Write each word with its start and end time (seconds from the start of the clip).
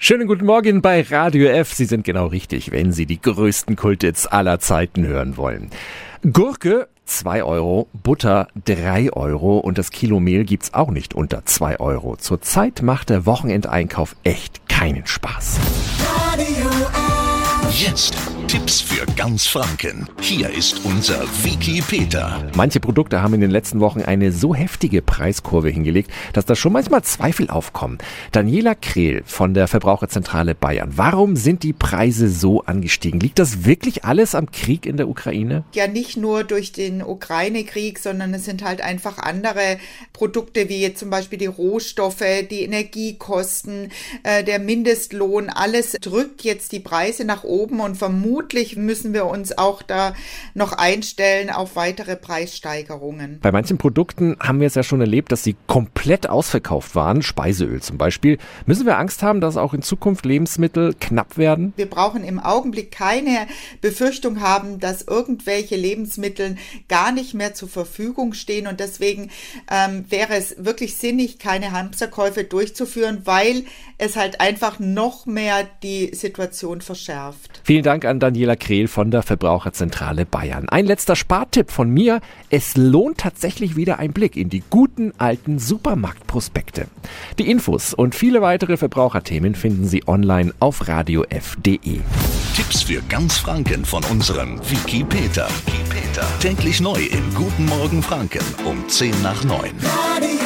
Schönen 0.00 0.28
guten 0.28 0.46
Morgen 0.46 0.80
bei 0.80 1.02
Radio 1.02 1.48
F. 1.48 1.74
Sie 1.74 1.84
sind 1.84 2.04
genau 2.04 2.26
richtig, 2.26 2.70
wenn 2.70 2.92
Sie 2.92 3.04
die 3.04 3.20
größten 3.20 3.74
Kultits 3.74 4.28
aller 4.28 4.60
Zeiten 4.60 5.04
hören 5.04 5.36
wollen. 5.36 5.70
Gurke 6.32 6.86
2 7.06 7.42
Euro, 7.42 7.88
Butter 7.92 8.46
3 8.64 9.12
Euro 9.14 9.58
und 9.58 9.76
das 9.76 9.90
Kilo 9.90 10.20
Mehl 10.20 10.44
gibt's 10.44 10.72
auch 10.72 10.92
nicht 10.92 11.14
unter 11.14 11.44
2 11.44 11.80
Euro. 11.80 12.14
Zurzeit 12.14 12.80
macht 12.80 13.10
der 13.10 13.26
Wochenendeinkauf 13.26 14.14
echt 14.22 14.68
keinen 14.68 15.04
Spaß. 15.04 15.58
Radio 16.14 16.68
F. 16.68 17.80
Jetzt 17.80 18.14
Tipps 18.48 18.80
für 18.80 19.04
ganz 19.14 19.46
Franken. 19.46 20.08
Hier 20.22 20.48
ist 20.48 20.82
unser 20.86 21.22
Wiki 21.44 21.82
Peter. 21.86 22.50
Manche 22.56 22.80
Produkte 22.80 23.20
haben 23.20 23.34
in 23.34 23.42
den 23.42 23.50
letzten 23.50 23.78
Wochen 23.78 24.00
eine 24.00 24.32
so 24.32 24.54
heftige 24.54 25.02
Preiskurve 25.02 25.68
hingelegt, 25.68 26.10
dass 26.32 26.46
da 26.46 26.56
schon 26.56 26.72
manchmal 26.72 27.02
Zweifel 27.02 27.50
aufkommen. 27.50 27.98
Daniela 28.32 28.74
Krehl 28.74 29.22
von 29.26 29.52
der 29.52 29.68
Verbraucherzentrale 29.68 30.54
Bayern. 30.54 30.92
Warum 30.96 31.36
sind 31.36 31.62
die 31.62 31.74
Preise 31.74 32.30
so 32.30 32.62
angestiegen? 32.62 33.20
Liegt 33.20 33.38
das 33.38 33.66
wirklich 33.66 34.06
alles 34.06 34.34
am 34.34 34.50
Krieg 34.50 34.86
in 34.86 34.96
der 34.96 35.10
Ukraine? 35.10 35.64
Ja, 35.74 35.86
nicht 35.86 36.16
nur 36.16 36.42
durch 36.42 36.72
den 36.72 37.02
Ukraine-Krieg, 37.02 37.98
sondern 37.98 38.32
es 38.32 38.46
sind 38.46 38.64
halt 38.64 38.80
einfach 38.80 39.18
andere 39.18 39.76
Produkte, 40.14 40.70
wie 40.70 40.80
jetzt 40.80 41.00
zum 41.00 41.10
Beispiel 41.10 41.38
die 41.38 41.44
Rohstoffe, 41.44 42.24
die 42.50 42.62
Energiekosten, 42.62 43.92
äh, 44.22 44.42
der 44.42 44.58
Mindestlohn. 44.58 45.50
Alles 45.50 45.92
drückt 46.00 46.44
jetzt 46.44 46.72
die 46.72 46.80
Preise 46.80 47.26
nach 47.26 47.44
oben 47.44 47.80
und 47.80 47.98
vermutlich 47.98 48.37
vermutlich 48.38 48.76
müssen 48.76 49.14
wir 49.14 49.26
uns 49.26 49.58
auch 49.58 49.82
da 49.82 50.14
noch 50.54 50.72
einstellen 50.72 51.50
auf 51.50 51.74
weitere 51.74 52.14
Preissteigerungen. 52.14 53.40
Bei 53.42 53.50
manchen 53.50 53.78
Produkten 53.78 54.36
haben 54.38 54.60
wir 54.60 54.68
es 54.68 54.76
ja 54.76 54.84
schon 54.84 55.00
erlebt, 55.00 55.32
dass 55.32 55.42
sie 55.42 55.56
komplett 55.66 56.28
ausverkauft 56.28 56.94
waren. 56.94 57.22
Speiseöl 57.22 57.82
zum 57.82 57.98
Beispiel. 57.98 58.38
Müssen 58.64 58.86
wir 58.86 58.96
Angst 58.96 59.24
haben, 59.24 59.40
dass 59.40 59.56
auch 59.56 59.74
in 59.74 59.82
Zukunft 59.82 60.24
Lebensmittel 60.24 60.94
knapp 61.00 61.36
werden? 61.36 61.72
Wir 61.74 61.90
brauchen 61.90 62.22
im 62.22 62.38
Augenblick 62.38 62.92
keine 62.92 63.48
Befürchtung 63.80 64.40
haben, 64.40 64.78
dass 64.78 65.02
irgendwelche 65.02 65.74
Lebensmittel 65.74 66.54
gar 66.88 67.10
nicht 67.10 67.34
mehr 67.34 67.54
zur 67.54 67.68
Verfügung 67.68 68.34
stehen. 68.34 68.68
Und 68.68 68.78
deswegen 68.78 69.30
ähm, 69.68 70.04
wäre 70.10 70.34
es 70.34 70.64
wirklich 70.64 70.96
sinnig, 70.96 71.40
keine 71.40 71.72
Hamsterkäufe 71.72 72.44
durchzuführen, 72.44 73.22
weil 73.24 73.64
es 73.98 74.14
halt 74.14 74.40
einfach 74.40 74.78
noch 74.78 75.26
mehr 75.26 75.66
die 75.82 76.14
Situation 76.14 76.80
verschärft. 76.80 77.60
Vielen 77.64 77.82
Dank 77.82 78.04
an 78.04 78.20
Daniela 78.28 78.56
Krehl 78.56 78.88
von 78.88 79.10
der 79.10 79.22
Verbraucherzentrale 79.22 80.26
Bayern. 80.26 80.68
Ein 80.68 80.84
letzter 80.84 81.16
Spartipp 81.16 81.70
von 81.70 81.88
mir. 81.88 82.20
Es 82.50 82.76
lohnt 82.76 83.16
tatsächlich 83.16 83.74
wieder 83.74 83.98
ein 83.98 84.12
Blick 84.12 84.36
in 84.36 84.50
die 84.50 84.62
guten 84.68 85.14
alten 85.16 85.58
Supermarktprospekte. 85.58 86.88
Die 87.38 87.50
Infos 87.50 87.94
und 87.94 88.14
viele 88.14 88.42
weitere 88.42 88.76
Verbraucherthemen 88.76 89.54
finden 89.54 89.88
Sie 89.88 90.06
online 90.06 90.52
auf 90.60 90.88
radiof.de. 90.88 92.00
Tipps 92.54 92.82
für 92.82 93.00
ganz 93.08 93.38
Franken 93.38 93.86
von 93.86 94.04
unserem 94.04 94.60
Wiki 94.70 95.04
Peter. 95.04 95.48
Täglich 96.40 96.80
neu 96.82 97.00
im 97.00 97.34
Guten 97.34 97.64
Morgen 97.64 98.02
Franken 98.02 98.44
um 98.66 98.86
10 98.88 99.22
nach 99.22 99.42
9. 99.42 99.70
Radio 99.82 100.37